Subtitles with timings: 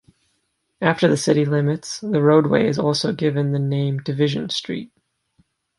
[0.81, 4.91] After the city limits, the roadway is also given the name Division Street.